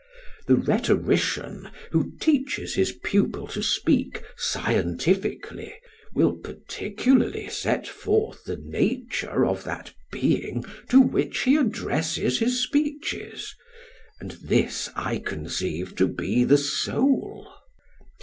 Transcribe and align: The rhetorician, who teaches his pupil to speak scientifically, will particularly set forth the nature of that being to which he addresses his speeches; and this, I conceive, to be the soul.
The 0.47 0.55
rhetorician, 0.55 1.69
who 1.91 2.13
teaches 2.19 2.73
his 2.73 2.91
pupil 3.03 3.45
to 3.49 3.61
speak 3.61 4.23
scientifically, 4.35 5.75
will 6.15 6.33
particularly 6.37 7.47
set 7.49 7.87
forth 7.87 8.43
the 8.45 8.57
nature 8.57 9.45
of 9.45 9.63
that 9.65 9.93
being 10.11 10.65
to 10.89 10.99
which 10.99 11.41
he 11.41 11.55
addresses 11.55 12.39
his 12.39 12.63
speeches; 12.63 13.53
and 14.19 14.31
this, 14.41 14.89
I 14.95 15.19
conceive, 15.19 15.95
to 15.97 16.07
be 16.07 16.45
the 16.45 16.57
soul. 16.57 17.47